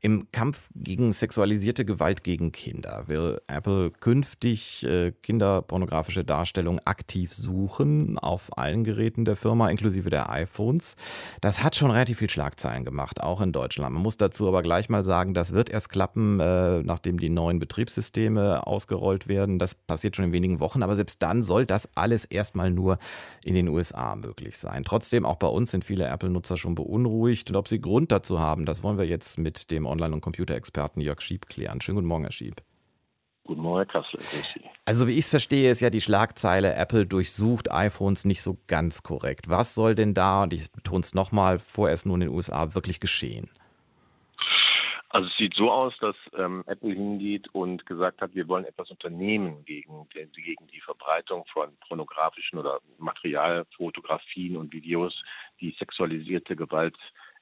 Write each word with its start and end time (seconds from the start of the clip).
im 0.00 0.30
Kampf 0.32 0.68
gegen 0.74 1.12
sexualisierte 1.12 1.84
Gewalt 1.84 2.22
gegen 2.24 2.52
Kinder 2.52 3.04
will 3.06 3.40
Apple 3.46 3.90
künftig 3.90 4.84
äh, 4.84 5.12
kinderpornografische 5.22 6.24
Darstellungen 6.24 6.80
aktiv 6.84 7.34
suchen 7.34 8.18
auf 8.18 8.56
allen 8.56 8.84
Geräten 8.84 9.24
der 9.24 9.36
Firma, 9.36 9.68
inklusive 9.68 10.10
der 10.10 10.30
iPhones. 10.30 10.96
Das 11.40 11.62
hat 11.62 11.76
schon 11.76 11.90
relativ 11.90 12.18
viel 12.18 12.30
Schlagzeilen 12.30 12.84
gemacht, 12.84 13.22
auch 13.22 13.40
in 13.40 13.52
Deutschland. 13.52 13.94
Man 13.94 14.02
muss 14.02 14.16
dazu 14.16 14.48
aber 14.48 14.62
gleich 14.62 14.88
mal 14.88 15.04
sagen, 15.04 15.34
das 15.34 15.52
wird 15.52 15.70
erst 15.70 15.88
klappen, 15.88 16.40
äh, 16.40 16.82
nachdem 16.82 17.18
die 17.18 17.30
neuen 17.30 17.58
Betriebssysteme 17.58 18.66
ausgerollt 18.66 19.28
werden. 19.28 19.58
Das 19.58 19.74
passiert 19.74 20.16
schon 20.16 20.26
in 20.26 20.32
wenigen 20.32 20.60
Wochen, 20.60 20.82
aber 20.82 20.96
selbst 20.96 21.22
dann 21.22 21.42
soll 21.42 21.66
das 21.66 21.88
alles 21.94 22.24
erstmal 22.24 22.70
nur 22.70 22.98
in 23.44 23.54
den 23.54 23.68
USA 23.68 24.14
möglich 24.16 24.58
sein. 24.58 24.84
Trotzdem, 24.84 25.24
auch 25.24 25.36
bei 25.36 25.48
uns 25.48 25.70
sind 25.70 25.84
viele 25.84 26.06
Apple-Nutzer 26.06 26.56
schon 26.56 26.74
beunruhigt 26.74 27.50
und 27.50 27.56
ob 27.56 27.68
sie 27.68 27.80
Grund 27.80 28.12
dazu 28.12 28.38
haben, 28.38 28.64
das 28.64 28.82
wollen 28.82 28.98
wir 28.98 29.06
jetzt 29.06 29.38
mit 29.38 29.70
dem 29.70 29.86
Online- 29.88 30.14
und 30.14 30.20
Computerexperten 30.20 31.00
Jörg 31.00 31.20
Schieb 31.20 31.46
klären. 31.46 31.80
Schönen 31.80 31.96
guten 31.96 32.08
Morgen, 32.08 32.24
Herr 32.24 32.32
Schieb. 32.32 32.62
Guten 33.44 33.62
Morgen, 33.62 33.78
Herr 33.78 34.02
Kassel. 34.02 34.20
Also 34.84 35.08
wie 35.08 35.12
ich 35.12 35.20
es 35.20 35.30
verstehe, 35.30 35.70
ist 35.70 35.80
ja 35.80 35.88
die 35.88 36.02
Schlagzeile, 36.02 36.74
Apple 36.74 37.06
durchsucht 37.06 37.72
iPhones 37.72 38.26
nicht 38.26 38.42
so 38.42 38.58
ganz 38.66 39.02
korrekt. 39.02 39.48
Was 39.48 39.74
soll 39.74 39.94
denn 39.94 40.12
da, 40.12 40.42
und 40.42 40.52
ich 40.52 40.70
betone 40.70 41.00
es 41.00 41.14
nochmal, 41.14 41.58
vorerst 41.58 42.04
nur 42.04 42.16
in 42.16 42.20
den 42.20 42.28
USA 42.28 42.74
wirklich 42.74 43.00
geschehen? 43.00 43.50
Also 45.10 45.28
es 45.28 45.36
sieht 45.38 45.54
so 45.54 45.70
aus, 45.70 45.96
dass 46.00 46.16
ähm, 46.36 46.62
Apple 46.66 46.92
hingeht 46.92 47.48
und 47.54 47.86
gesagt 47.86 48.20
hat, 48.20 48.34
wir 48.34 48.46
wollen 48.46 48.66
etwas 48.66 48.90
unternehmen 48.90 49.64
gegen, 49.64 50.06
gegen 50.10 50.66
die 50.66 50.80
Verbreitung 50.82 51.46
von 51.50 51.70
pornografischen 51.88 52.58
oder 52.58 52.80
Materialfotografien 52.98 54.58
und 54.58 54.70
Videos, 54.74 55.22
die 55.60 55.74
sexualisierte 55.78 56.54
Gewalt 56.56 56.96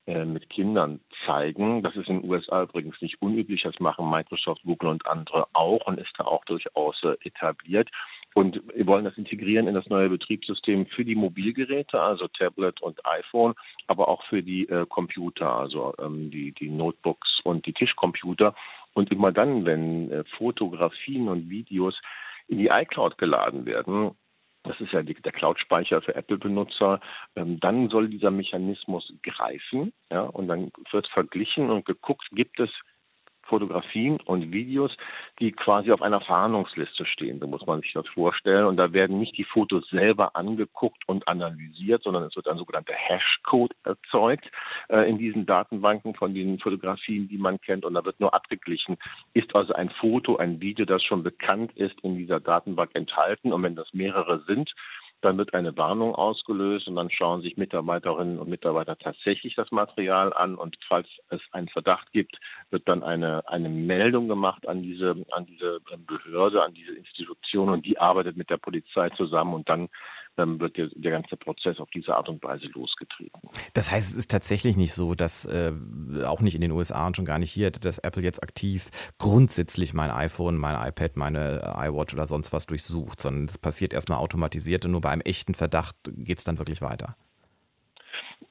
mit 0.06 0.48
Kindern 0.50 1.00
zeigen. 1.24 1.82
Das 1.82 1.96
ist 1.96 2.08
in 2.08 2.20
den 2.20 2.30
USA 2.30 2.62
übrigens 2.62 3.00
nicht 3.00 3.20
unüblich. 3.20 3.62
Das 3.62 3.80
machen 3.80 4.08
Microsoft, 4.08 4.62
Google 4.62 4.90
und 4.90 5.06
andere 5.06 5.46
auch 5.52 5.86
und 5.86 5.98
ist 5.98 6.12
da 6.16 6.24
auch 6.24 6.44
durchaus 6.44 7.02
äh, 7.02 7.16
etabliert. 7.26 7.90
Und 8.34 8.60
wir 8.74 8.86
wollen 8.86 9.06
das 9.06 9.16
integrieren 9.16 9.66
in 9.66 9.74
das 9.74 9.88
neue 9.88 10.10
Betriebssystem 10.10 10.84
für 10.86 11.06
die 11.06 11.14
Mobilgeräte, 11.14 11.98
also 11.98 12.28
Tablet 12.28 12.82
und 12.82 13.04
iPhone, 13.06 13.54
aber 13.86 14.08
auch 14.08 14.22
für 14.24 14.42
die 14.42 14.68
äh, 14.68 14.84
Computer, 14.86 15.50
also 15.50 15.94
ähm, 15.98 16.30
die, 16.30 16.52
die 16.52 16.68
Notebooks 16.68 17.40
und 17.44 17.64
die 17.64 17.72
Tischcomputer. 17.72 18.54
Und 18.92 19.10
immer 19.10 19.32
dann, 19.32 19.64
wenn 19.64 20.12
äh, 20.12 20.24
Fotografien 20.36 21.28
und 21.28 21.48
Videos 21.48 21.98
in 22.46 22.58
die 22.58 22.68
iCloud 22.68 23.16
geladen 23.18 23.64
werden, 23.64 24.10
das 24.66 24.80
ist 24.80 24.92
ja 24.92 25.02
der 25.02 25.32
Cloud-Speicher 25.32 26.02
für 26.02 26.14
Apple-Benutzer, 26.14 27.00
ähm, 27.36 27.60
dann 27.60 27.88
soll 27.88 28.08
dieser 28.08 28.30
Mechanismus 28.30 29.12
greifen, 29.22 29.92
ja, 30.10 30.22
und 30.22 30.48
dann 30.48 30.70
wird 30.90 31.08
verglichen 31.08 31.70
und 31.70 31.84
geguckt, 31.84 32.28
gibt 32.32 32.60
es 32.60 32.70
Fotografien 33.42 34.18
und 34.20 34.52
Videos, 34.52 34.96
die 35.38 35.52
quasi 35.52 35.92
auf 35.92 36.00
einer 36.00 36.20
Fahndungsliste 36.20 37.04
stehen. 37.04 37.40
So 37.40 37.46
muss 37.46 37.66
man 37.66 37.80
sich 37.82 37.92
das 37.92 38.08
vorstellen. 38.08 38.66
Und 38.66 38.76
da 38.76 38.92
werden 38.92 39.18
nicht 39.18 39.36
die 39.36 39.44
Fotos 39.44 39.86
selber 39.90 40.34
angeguckt 40.34 41.02
und 41.06 41.28
analysiert, 41.28 42.02
sondern 42.02 42.24
es 42.24 42.36
wird 42.36 42.48
ein 42.48 42.56
sogenannter 42.56 42.94
Hashcode 42.94 43.74
erzeugt 43.84 44.50
äh, 44.88 45.08
in 45.08 45.18
diesen 45.18 45.44
Datenbanken 45.44 46.14
von 46.14 46.34
den 46.34 46.58
Fotografien, 46.58 47.28
die 47.28 47.38
man 47.38 47.60
kennt. 47.60 47.84
Und 47.84 47.94
da 47.94 48.04
wird 48.04 48.18
nur 48.18 48.32
abgeglichen, 48.32 48.96
ist 49.34 49.54
also 49.54 49.74
ein 49.74 49.90
Foto, 49.90 50.36
ein 50.36 50.60
Video, 50.60 50.86
das 50.86 51.02
schon 51.02 51.22
bekannt 51.22 51.72
ist, 51.76 52.00
in 52.00 52.16
dieser 52.16 52.40
Datenbank 52.40 52.90
enthalten. 52.94 53.52
Und 53.52 53.62
wenn 53.62 53.76
das 53.76 53.92
mehrere 53.92 54.42
sind, 54.46 54.72
dann 55.22 55.38
wird 55.38 55.54
eine 55.54 55.76
Warnung 55.76 56.14
ausgelöst 56.14 56.88
und 56.88 56.96
dann 56.96 57.10
schauen 57.10 57.42
sich 57.42 57.56
Mitarbeiterinnen 57.56 58.38
und 58.38 58.48
Mitarbeiter 58.48 58.96
tatsächlich 58.96 59.54
das 59.54 59.70
Material 59.70 60.32
an 60.32 60.56
und 60.56 60.76
falls 60.86 61.08
es 61.30 61.40
einen 61.52 61.68
Verdacht 61.68 62.12
gibt, 62.12 62.38
wird 62.70 62.86
dann 62.88 63.02
eine, 63.02 63.48
eine 63.48 63.68
Meldung 63.68 64.28
gemacht 64.28 64.68
an 64.68 64.82
diese, 64.82 65.16
an 65.32 65.46
diese 65.46 65.80
Behörde, 66.06 66.62
an 66.62 66.74
diese 66.74 66.92
Institution 66.92 67.70
und 67.70 67.86
die 67.86 67.98
arbeitet 67.98 68.36
mit 68.36 68.50
der 68.50 68.58
Polizei 68.58 69.10
zusammen 69.10 69.54
und 69.54 69.68
dann 69.68 69.88
dann 70.36 70.60
wird 70.60 70.76
der, 70.76 70.88
der, 70.94 71.12
ganze 71.12 71.36
Prozess 71.36 71.78
auf 71.78 71.88
diese 71.90 72.14
Art 72.14 72.28
und 72.28 72.42
Weise 72.42 72.66
losgetreten. 72.66 73.40
Das 73.74 73.90
heißt, 73.90 74.10
es 74.10 74.16
ist 74.16 74.30
tatsächlich 74.30 74.76
nicht 74.76 74.92
so, 74.92 75.14
dass 75.14 75.46
äh, 75.46 75.72
auch 76.24 76.40
nicht 76.40 76.54
in 76.54 76.60
den 76.60 76.72
USA 76.72 77.06
und 77.06 77.16
schon 77.16 77.24
gar 77.24 77.38
nicht 77.38 77.50
hier, 77.50 77.70
dass 77.70 77.98
Apple 77.98 78.22
jetzt 78.22 78.42
aktiv 78.42 78.90
grundsätzlich 79.18 79.94
mein 79.94 80.10
iPhone, 80.10 80.56
mein 80.56 80.74
iPad, 80.88 81.16
meine 81.16 81.74
iWatch 81.78 82.14
oder 82.14 82.26
sonst 82.26 82.52
was 82.52 82.66
durchsucht, 82.66 83.20
sondern 83.20 83.46
es 83.46 83.58
passiert 83.58 83.92
erstmal 83.92 84.18
automatisiert 84.18 84.84
und 84.84 84.92
nur 84.92 85.00
bei 85.00 85.10
einem 85.10 85.22
echten 85.22 85.54
Verdacht 85.54 85.96
geht 86.16 86.38
es 86.38 86.44
dann 86.44 86.58
wirklich 86.58 86.82
weiter. 86.82 87.16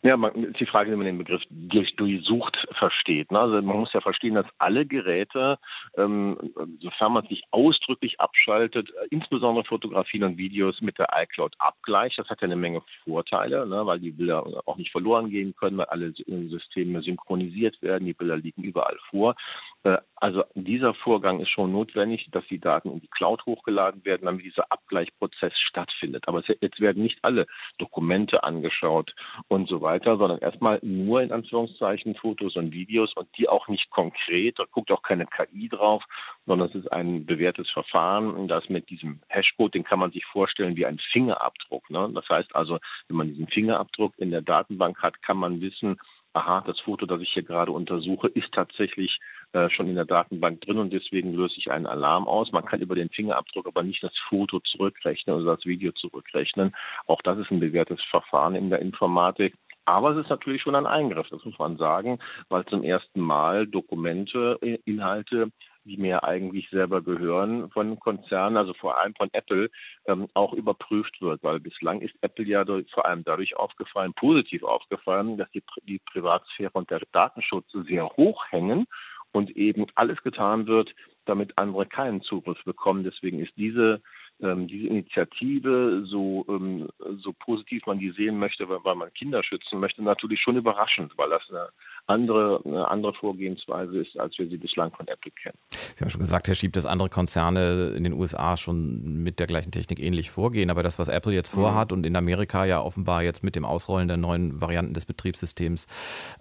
Ja, 0.06 0.18
man, 0.18 0.36
ist 0.36 0.60
die 0.60 0.68
Frage, 0.68 0.92
wie 0.92 0.96
man 0.96 1.08
den 1.08 1.18
Begriff 1.18 1.42
durch, 1.50 1.96
durchsucht 1.96 2.56
versteht. 2.78 3.32
Ne? 3.32 3.40
Also 3.40 3.60
man 3.64 3.80
muss 3.80 3.92
ja 3.92 4.02
verstehen, 4.02 4.36
dass 4.36 4.46
alle 4.60 4.86
Geräte, 4.86 5.58
ähm, 5.98 6.38
sofern 6.80 7.14
man 7.14 7.26
sich 7.26 7.42
ausdrücklich 7.50 8.20
abschaltet, 8.22 8.92
äh, 8.92 9.08
insbesondere 9.10 9.66
Fotografien 9.66 10.24
und 10.24 10.38
Videos 10.38 10.80
mit 10.82 11.00
der 11.00 11.08
iCloud 11.12 11.56
abgleicht. 11.58 12.20
Das 12.20 12.30
hat 12.30 12.42
ja 12.42 12.46
eine 12.46 12.56
Menge 12.56 12.84
Vorteile, 13.04 13.66
ne? 13.66 13.84
weil 13.88 14.00
die 14.00 14.12
Bilder 14.12 14.46
auch 14.68 14.78
nicht 14.78 14.92
verloren 14.92 15.32
gehen 15.32 15.56
können, 15.56 15.80
weil 15.80 15.88
alle 15.88 16.12
Systeme 16.12 17.02
synchronisiert 17.02 17.82
werden, 17.82 18.06
die 18.06 18.14
Bilder 18.14 18.38
liegen 18.38 18.62
überall 18.62 19.00
vor. 19.10 19.36
Äh, 19.82 19.98
also 20.18 20.44
dieser 20.56 20.94
Vorgang 20.94 21.40
ist 21.40 21.50
schon 21.50 21.72
notwendig, 21.72 22.28
dass 22.32 22.46
die 22.48 22.60
Daten 22.60 22.92
in 22.92 23.02
die 23.02 23.08
Cloud 23.08 23.46
hochgeladen 23.46 24.04
werden, 24.06 24.26
damit 24.26 24.46
dieser 24.46 24.72
Abgleichprozess 24.72 25.54
stattfindet. 25.58 26.28
Aber 26.28 26.44
jetzt 26.62 26.80
werden 26.80 27.04
nicht 27.04 27.20
alle 27.22 27.48
Dokumente 27.78 28.44
angeschaut 28.44 29.14
und 29.48 29.70
so 29.70 29.82
weiter, 29.82 29.95
sondern 30.04 30.40
erstmal 30.40 30.80
nur 30.82 31.22
in 31.22 31.32
Anführungszeichen 31.32 32.16
Fotos 32.16 32.56
und 32.56 32.72
Videos 32.72 33.14
und 33.16 33.28
die 33.38 33.48
auch 33.48 33.68
nicht 33.68 33.90
konkret. 33.90 34.60
Da 34.60 34.66
guckt 34.72 34.92
auch 34.92 35.02
keine 35.02 35.26
KI 35.26 35.70
drauf, 35.70 36.04
sondern 36.46 36.70
es 36.70 36.76
ist 36.76 36.92
ein 36.92 37.26
bewährtes 37.26 37.70
Verfahren, 37.70 38.48
das 38.48 38.68
mit 38.70 38.90
diesem 38.90 39.20
Hashcode, 39.30 39.76
den 39.76 39.84
kann 39.84 40.00
man 40.00 40.12
sich 40.12 40.26
vorstellen 40.26 40.76
wie 40.76 40.86
ein 40.86 41.00
Fingerabdruck. 41.12 41.90
Ne? 41.90 42.10
Das 42.14 42.28
heißt 42.30 42.56
also, 42.56 42.80
wenn 43.08 43.18
man 43.18 43.28
diesen 43.30 43.48
Fingerabdruck 43.48 44.14
in 44.18 44.32
der 44.32 44.42
Datenbank 44.42 45.02
hat, 45.02 45.22
kann 45.22 45.38
man 45.38 45.62
wissen, 45.62 45.98
aha, 46.36 46.64
das 46.68 46.80
Foto, 46.82 47.06
das 47.06 47.22
ich 47.22 47.32
hier 47.32 47.44
gerade 47.44 47.72
untersuche, 47.72 48.28
ist 48.28 48.52
tatsächlich 48.52 49.20
äh, 49.54 49.70
schon 49.70 49.88
in 49.88 49.96
der 49.96 50.06
Datenbank 50.06 50.62
drin 50.62 50.78
und 50.78 50.92
deswegen 50.92 51.34
löse 51.34 51.56
ich 51.58 51.72
einen 51.72 51.86
Alarm 51.86 52.28
aus. 52.28 52.52
Man 52.52 52.66
kann 52.66 52.82
über 52.82 52.96
den 52.96 53.10
Fingerabdruck 53.10 53.68
aber 53.68 53.84
nicht 53.84 54.04
das 54.04 54.12
Foto 54.28 54.60
zurückrechnen 54.60 55.36
oder 55.38 55.56
das 55.56 55.66
Video 55.66 55.94
zurückrechnen. 55.94 56.76
Auch 57.08 57.22
das 57.22 57.40
ist 57.40 57.52
ein 57.52 57.62
bewährtes 57.62 58.04
Verfahren 58.10 58.56
in 58.56 58.70
der 58.70 58.80
Informatik. 58.80 59.56
Aber 59.86 60.12
es 60.12 60.24
ist 60.24 60.30
natürlich 60.30 60.62
schon 60.62 60.76
ein 60.76 60.88
Eingriff, 60.88 61.28
das 61.30 61.46
muss 61.46 61.58
man 61.60 61.78
sagen, 61.78 62.20
weil 62.50 62.66
zum 62.66 62.84
ersten 62.84 63.22
Mal 63.22 63.68
Dokumente, 63.68 64.58
äh, 64.62 64.80
Inhalte 64.86 65.52
die 65.86 65.98
mir 65.98 66.24
eigentlich 66.24 66.70
selber 66.70 67.02
gehören 67.02 67.70
von 67.70 68.00
Konzernen, 68.00 68.58
also 68.58 68.74
vor 68.74 69.00
allem 69.00 69.14
von 69.16 69.30
Apple, 69.34 69.70
ähm, 70.06 70.28
auch 70.34 70.54
überprüft 70.54 71.22
wird, 71.22 71.44
weil 71.44 71.60
bislang 71.60 72.02
ist 72.02 72.16
Apple 72.22 72.46
ja 72.46 72.66
durch, 72.66 72.90
vor 72.92 73.06
allem 73.06 73.24
dadurch 73.24 73.56
aufgefallen, 73.56 74.14
positiv 74.14 74.64
aufgefallen, 74.64 75.38
dass 75.38 75.50
die, 75.52 75.64
die 75.84 76.00
Privatsphäre 76.00 76.72
und 76.74 76.90
der 76.90 77.02
Datenschutz 77.12 77.72
sehr 77.88 78.10
hoch 78.10 78.46
hängen 78.50 78.88
und 79.32 79.52
eben 79.52 79.86
alles 79.96 80.22
getan 80.24 80.66
wird, 80.68 80.94
damit 81.26 81.58
andere 81.58 81.86
keinen 81.86 82.22
Zugriff 82.22 82.64
bekommen. 82.64 83.04
Deswegen 83.04 83.40
ist 83.40 83.56
diese 83.56 84.02
ähm, 84.42 84.68
diese 84.68 84.88
Initiative, 84.88 86.04
so, 86.06 86.46
ähm, 86.50 86.90
so 87.24 87.34
positiv 87.34 87.86
man 87.86 88.00
die 88.00 88.12
sehen 88.12 88.38
möchte, 88.38 88.68
weil, 88.68 88.80
weil 88.84 88.96
man 88.96 89.14
Kinder 89.14 89.44
schützen 89.44 89.80
möchte, 89.80 90.04
natürlich 90.04 90.42
schon 90.42 90.58
überraschend, 90.58 91.14
weil 91.18 91.30
das 91.30 91.44
eine 91.50 91.70
andere, 92.08 92.62
eine 92.66 92.88
andere 92.88 93.14
Vorgehensweise 93.14 94.00
ist, 94.00 94.20
als 94.20 94.38
wir 94.38 94.48
sie 94.48 94.58
bislang 94.58 94.92
von 94.94 95.08
Apple 95.08 95.32
kennen. 95.32 95.58
Sie 95.70 96.04
haben 96.04 96.10
schon 96.10 96.22
gesagt, 96.22 96.48
Herr 96.48 96.56
Schieb, 96.56 96.74
dass 96.74 96.86
andere 96.86 97.10
Konzerne 97.10 97.94
in 97.96 98.04
den 98.04 98.14
USA 98.14 98.58
schon 98.58 99.24
mit 99.24 99.40
der 99.40 99.48
gleichen 99.48 99.72
Technik 99.72 100.00
ähnlich 100.00 100.30
vorgehen. 100.32 100.70
Aber 100.70 100.84
das, 100.84 101.00
was 101.00 101.08
Apple 101.08 101.34
jetzt 101.34 101.50
vorhat 101.50 101.92
mhm. 101.92 101.98
und 101.98 102.06
in 102.06 102.16
Amerika 102.16 102.66
ja 102.66 102.82
offenbar 102.82 103.24
jetzt 103.24 103.44
mit 103.44 103.56
dem 103.56 103.66
Ausrollen 103.66 104.08
der 104.08 104.18
neuen 104.18 104.62
Varianten 104.62 104.94
des 104.94 105.06
Betriebssystems 105.06 105.88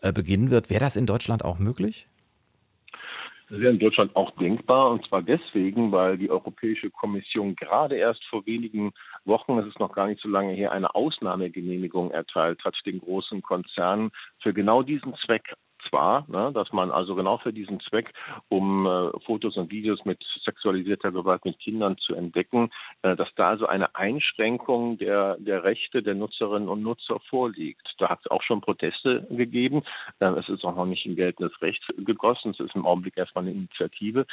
äh, 0.03 0.13
beginnen 0.13 0.51
wird, 0.51 0.71
wäre 0.71 0.81
das 0.81 0.97
in 0.97 1.07
Deutschland 1.07 1.45
auch 1.45 1.59
möglich? 1.59 2.09
Das 3.49 3.61
wäre 3.61 3.73
in 3.73 3.79
Deutschland 3.79 4.17
auch 4.17 4.31
denkbar 4.33 4.91
und 4.91 5.07
zwar 5.07 5.23
deswegen, 5.23 5.93
weil 5.93 6.17
die 6.17 6.31
Europäische 6.31 6.91
Kommission 6.91 7.55
gerade 7.55 7.97
erst 7.97 8.25
vor 8.25 8.47
wenigen 8.47 8.93
Wochen, 9.27 9.59
es 9.59 9.67
ist 9.67 9.79
noch 9.79 9.93
gar 9.93 10.07
nicht 10.07 10.23
so 10.23 10.29
lange 10.29 10.55
her, 10.55 10.73
eine 10.73 10.95
Ausnahmegenehmigung 10.95 12.11
erteilt 12.11 12.65
hat 12.65 12.75
den 12.87 13.01
großen 13.01 13.43
Konzernen 13.43 14.11
für 14.41 14.55
genau 14.55 14.83
diesen 14.83 15.15
Zweck 15.27 15.55
war, 15.95 16.27
ne, 16.29 16.53
dass 16.53 16.71
man 16.73 16.91
also 16.91 17.15
genau 17.15 17.39
für 17.39 17.55
diesen 17.55 17.81
Zweck, 17.81 18.13
um 18.51 18.87
äh, 18.87 19.11
Fotos 19.25 19.57
und 19.57 19.71
Videos 19.71 20.05
mit 20.05 20.23
sexualisierter 20.45 21.13
Gewalt 21.13 21.47
mit 21.47 21.59
Kindern 21.59 21.97
zu 21.97 22.15
entdecken, 22.15 22.71
äh, 23.03 23.17
dass 23.17 23.29
da 23.37 23.49
also 23.49 23.67
eine 23.67 23.95
Einschränkung 23.95 24.99
der, 24.99 25.39
der 25.39 25.65
Rechte 25.65 26.03
der 26.03 26.15
Nutzerinnen 26.15 26.69
und 26.69 26.83
Nutzer 26.83 27.21
vorliegt. 27.31 27.95
Da 27.99 28.11
hat 28.11 28.21
es 28.23 28.31
auch 28.31 28.43
schon 28.43 28.61
Proteste 28.61 29.27
gegeben. 29.31 29.83
Äh, 30.19 30.27
es 30.41 30.49
ist 30.49 30.65
auch 30.65 30.77
noch 30.77 30.87
nicht 30.87 31.07
in 31.07 31.17
geltendes 31.17 31.63
Recht 31.63 31.83
gegossen. 31.97 32.51
Es 32.51 32.61
ist 32.61 32.75
im 32.75 32.85
Augenblick 32.85 33.17
erstmal 33.17 33.45
eine 33.45 33.53
Initiative. 33.53 34.27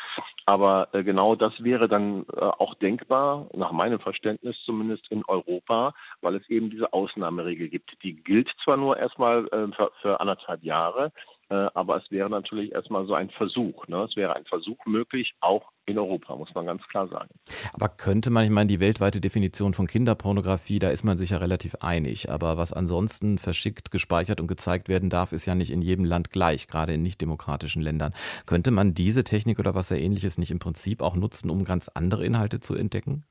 Aber 0.45 0.89
äh, 0.93 1.03
genau 1.03 1.35
das 1.35 1.53
wäre 1.63 1.87
dann 1.87 2.25
äh, 2.35 2.39
auch 2.39 2.73
denkbar, 2.75 3.47
nach 3.53 3.71
meinem 3.71 3.99
Verständnis 3.99 4.57
zumindest 4.65 5.05
in 5.11 5.23
Europa, 5.27 5.93
weil 6.21 6.35
es 6.35 6.49
eben 6.49 6.69
diese 6.71 6.91
Ausnahmeregel 6.91 7.69
gibt. 7.69 7.91
Die 8.03 8.15
gilt 8.15 8.49
zwar 8.63 8.77
nur 8.77 8.97
erstmal 8.97 9.47
äh, 9.47 9.67
für, 9.75 9.91
für 10.01 10.19
anderthalb 10.19 10.63
Jahre, 10.63 11.11
aber 11.55 11.97
es 11.97 12.09
wäre 12.11 12.29
natürlich 12.29 12.71
erstmal 12.71 13.05
so 13.05 13.13
ein 13.13 13.29
Versuch. 13.29 13.87
Ne? 13.87 14.03
Es 14.09 14.15
wäre 14.15 14.35
ein 14.35 14.45
Versuch 14.45 14.77
möglich, 14.85 15.33
auch 15.41 15.71
in 15.85 15.97
Europa, 15.97 16.35
muss 16.35 16.53
man 16.55 16.65
ganz 16.65 16.81
klar 16.87 17.07
sagen. 17.07 17.29
Aber 17.73 17.89
könnte 17.89 18.29
man, 18.29 18.45
ich 18.45 18.49
meine, 18.49 18.67
die 18.67 18.79
weltweite 18.79 19.19
Definition 19.19 19.73
von 19.73 19.87
Kinderpornografie, 19.87 20.79
da 20.79 20.89
ist 20.89 21.03
man 21.03 21.17
sich 21.17 21.31
ja 21.31 21.37
relativ 21.37 21.75
einig. 21.81 22.29
Aber 22.29 22.57
was 22.57 22.71
ansonsten 22.71 23.37
verschickt, 23.37 23.91
gespeichert 23.91 24.39
und 24.39 24.47
gezeigt 24.47 24.87
werden 24.87 25.09
darf, 25.09 25.33
ist 25.33 25.45
ja 25.45 25.55
nicht 25.55 25.71
in 25.71 25.81
jedem 25.81 26.05
Land 26.05 26.29
gleich, 26.29 26.67
gerade 26.67 26.93
in 26.93 27.01
nicht-demokratischen 27.01 27.81
Ländern. 27.81 28.13
Könnte 28.45 28.71
man 28.71 28.93
diese 28.93 29.23
Technik 29.23 29.59
oder 29.59 29.75
was 29.75 29.91
ähnliches 29.91 30.37
nicht 30.37 30.51
im 30.51 30.59
Prinzip 30.59 31.01
auch 31.01 31.15
nutzen, 31.15 31.49
um 31.49 31.65
ganz 31.65 31.89
andere 31.89 32.25
Inhalte 32.25 32.61
zu 32.61 32.75
entdecken? 32.75 33.25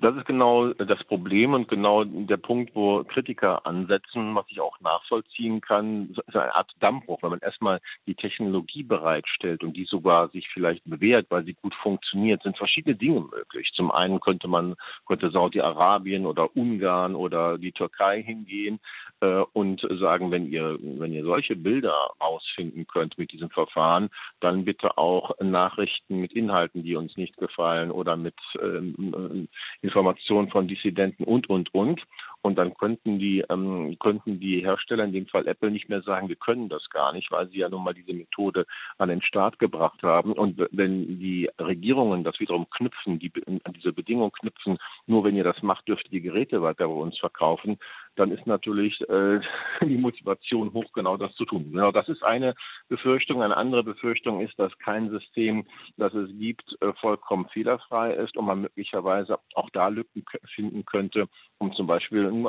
Das 0.00 0.16
ist 0.16 0.24
genau 0.24 0.72
das 0.72 1.04
Problem 1.04 1.52
und 1.52 1.68
genau 1.68 2.04
der 2.04 2.38
Punkt, 2.38 2.74
wo 2.74 3.04
Kritiker 3.04 3.66
ansetzen, 3.66 4.34
was 4.34 4.46
ich 4.48 4.58
auch 4.58 4.80
nachvollziehen 4.80 5.60
kann, 5.60 6.08
ist 6.10 6.34
eine 6.34 6.54
Art 6.54 6.72
Dammbruch, 6.80 7.22
wenn 7.22 7.30
man 7.30 7.40
erstmal 7.40 7.80
die 8.06 8.14
Technologie 8.14 8.82
bereitstellt 8.82 9.62
und 9.62 9.76
die 9.76 9.84
sogar 9.84 10.30
sich 10.30 10.48
vielleicht 10.48 10.84
bewährt, 10.86 11.26
weil 11.28 11.44
sie 11.44 11.52
gut 11.52 11.74
funktioniert, 11.74 12.42
sind 12.42 12.56
verschiedene 12.56 12.96
Dinge 12.96 13.20
möglich. 13.20 13.72
Zum 13.74 13.90
einen 13.90 14.20
könnte 14.20 14.48
man, 14.48 14.74
könnte 15.06 15.30
Saudi-Arabien 15.30 16.24
oder 16.24 16.56
Ungarn 16.56 17.14
oder 17.14 17.58
die 17.58 17.72
Türkei 17.72 18.22
hingehen 18.22 18.80
äh, 19.20 19.42
und 19.52 19.86
sagen, 20.00 20.30
wenn 20.30 20.50
ihr, 20.50 20.78
wenn 20.80 21.12
ihr 21.12 21.24
solche 21.24 21.56
Bilder 21.56 21.94
ausfinden 22.18 22.86
könnt 22.86 23.18
mit 23.18 23.32
diesem 23.32 23.50
Verfahren, 23.50 24.08
dann 24.40 24.64
bitte 24.64 24.96
auch 24.96 25.38
Nachrichten 25.40 26.20
mit 26.20 26.32
Inhalten, 26.32 26.84
die 26.84 26.96
uns 26.96 27.18
nicht 27.18 27.36
gefallen 27.36 27.90
oder 27.90 28.16
mit 28.16 28.36
ähm, 28.62 29.48
Informationen 29.90 30.48
von 30.48 30.68
Dissidenten 30.68 31.24
und, 31.24 31.50
und, 31.50 31.74
und. 31.74 32.00
Und 32.42 32.56
dann 32.56 32.72
könnten 32.74 33.18
die, 33.18 33.44
ähm, 33.50 33.98
könnten 33.98 34.40
die 34.40 34.60
Hersteller, 34.60 35.04
in 35.04 35.12
dem 35.12 35.26
Fall 35.26 35.46
Apple, 35.46 35.70
nicht 35.70 35.90
mehr 35.90 36.00
sagen, 36.00 36.28
wir 36.28 36.36
können 36.36 36.70
das 36.70 36.88
gar 36.88 37.12
nicht, 37.12 37.30
weil 37.30 37.48
sie 37.48 37.58
ja 37.58 37.68
nun 37.68 37.84
mal 37.84 37.92
diese 37.92 38.14
Methode 38.14 38.66
an 38.96 39.10
den 39.10 39.20
Start 39.20 39.58
gebracht 39.58 40.02
haben. 40.02 40.32
Und 40.32 40.58
wenn 40.70 41.18
die 41.18 41.50
Regierungen 41.58 42.24
das 42.24 42.40
wiederum 42.40 42.70
knüpfen, 42.70 43.18
die 43.18 43.30
diese 43.76 43.92
Bedingungen 43.92 44.32
knüpfen, 44.32 44.78
nur 45.10 45.24
wenn 45.24 45.36
ihr 45.36 45.44
das 45.44 45.60
macht, 45.62 45.88
dürft 45.88 46.06
ihr 46.06 46.20
die 46.20 46.20
Geräte 46.22 46.62
weiter 46.62 46.86
bei 46.86 46.94
uns 46.94 47.18
verkaufen, 47.18 47.78
dann 48.16 48.30
ist 48.30 48.46
natürlich 48.46 49.00
äh, 49.08 49.40
die 49.82 49.98
Motivation 49.98 50.72
hoch, 50.72 50.92
genau 50.94 51.16
das 51.16 51.34
zu 51.34 51.44
tun. 51.44 51.70
Genau, 51.72 51.90
das 51.92 52.08
ist 52.08 52.22
eine 52.22 52.54
Befürchtung. 52.88 53.42
Eine 53.42 53.56
andere 53.56 53.82
Befürchtung 53.82 54.40
ist, 54.40 54.58
dass 54.58 54.76
kein 54.78 55.10
System, 55.10 55.66
das 55.96 56.14
es 56.14 56.30
gibt, 56.38 56.76
äh, 56.80 56.92
vollkommen 56.94 57.48
fehlerfrei 57.48 58.12
ist 58.14 58.36
und 58.36 58.46
man 58.46 58.62
möglicherweise 58.62 59.38
auch 59.54 59.70
da 59.70 59.88
Lücken 59.88 60.24
finden 60.54 60.84
könnte, 60.84 61.26
um 61.58 61.72
zum 61.74 61.86
Beispiel 61.86 62.48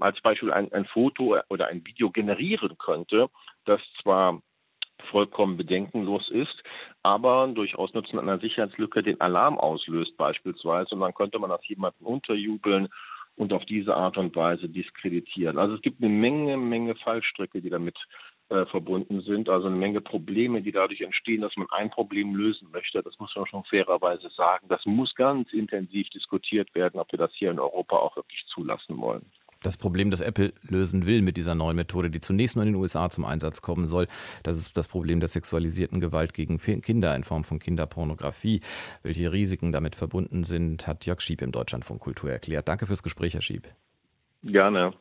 als 0.00 0.20
Beispiel 0.20 0.52
ein, 0.52 0.72
ein 0.72 0.84
Foto 0.84 1.36
oder 1.48 1.68
ein 1.68 1.84
Video 1.86 2.10
generieren 2.10 2.76
könnte, 2.78 3.28
das 3.64 3.80
zwar 4.02 4.42
vollkommen 5.10 5.56
bedenkenlos 5.56 6.28
ist, 6.30 6.62
aber 7.02 7.48
durch 7.48 7.76
Ausnutzen 7.76 8.18
einer 8.18 8.38
Sicherheitslücke 8.38 9.02
den 9.02 9.20
Alarm 9.20 9.58
auslöst 9.58 10.16
beispielsweise 10.16 10.94
und 10.94 11.00
dann 11.00 11.14
könnte 11.14 11.38
man 11.38 11.50
das 11.50 11.66
jemandem 11.66 12.06
unterjubeln 12.06 12.88
und 13.36 13.52
auf 13.52 13.64
diese 13.64 13.96
Art 13.96 14.18
und 14.18 14.36
Weise 14.36 14.68
diskreditieren. 14.68 15.58
Also 15.58 15.74
es 15.74 15.82
gibt 15.82 16.02
eine 16.02 16.12
Menge, 16.12 16.56
Menge 16.56 16.94
Fallstricke, 16.94 17.62
die 17.62 17.70
damit 17.70 17.96
äh, 18.50 18.66
verbunden 18.66 19.22
sind, 19.22 19.48
also 19.48 19.68
eine 19.68 19.76
Menge 19.76 20.00
Probleme, 20.00 20.60
die 20.60 20.72
dadurch 20.72 21.00
entstehen, 21.00 21.40
dass 21.40 21.56
man 21.56 21.68
ein 21.70 21.88
Problem 21.90 22.34
lösen 22.34 22.68
möchte. 22.72 23.02
Das 23.02 23.18
muss 23.18 23.34
man 23.36 23.46
schon 23.46 23.64
fairerweise 23.64 24.28
sagen. 24.30 24.66
Das 24.68 24.84
muss 24.84 25.14
ganz 25.14 25.52
intensiv 25.52 26.10
diskutiert 26.10 26.74
werden, 26.74 27.00
ob 27.00 27.10
wir 27.12 27.18
das 27.18 27.32
hier 27.34 27.50
in 27.50 27.60
Europa 27.60 27.96
auch 27.96 28.16
wirklich 28.16 28.44
zulassen 28.48 28.98
wollen. 28.98 29.24
Das 29.62 29.76
Problem, 29.76 30.10
das 30.10 30.22
Apple 30.22 30.54
lösen 30.62 31.04
will 31.04 31.20
mit 31.20 31.36
dieser 31.36 31.54
neuen 31.54 31.76
Methode, 31.76 32.08
die 32.08 32.20
zunächst 32.20 32.56
nur 32.56 32.64
in 32.64 32.72
den 32.72 32.80
USA 32.80 33.10
zum 33.10 33.26
Einsatz 33.26 33.60
kommen 33.60 33.86
soll, 33.86 34.06
das 34.42 34.56
ist 34.56 34.74
das 34.76 34.88
Problem 34.88 35.20
der 35.20 35.28
sexualisierten 35.28 36.00
Gewalt 36.00 36.32
gegen 36.32 36.56
Kinder 36.58 37.14
in 37.14 37.24
Form 37.24 37.44
von 37.44 37.58
Kinderpornografie. 37.58 38.62
Welche 39.02 39.30
Risiken 39.32 39.70
damit 39.70 39.96
verbunden 39.96 40.44
sind, 40.44 40.86
hat 40.86 41.04
Jörg 41.04 41.20
Schieb 41.20 41.42
im 41.42 41.52
Deutschlandfunk 41.52 42.00
Kultur 42.00 42.30
erklärt. 42.30 42.68
Danke 42.68 42.86
fürs 42.86 43.02
Gespräch, 43.02 43.34
Herr 43.34 43.42
Schieb. 43.42 43.68
Gerne. 44.42 44.94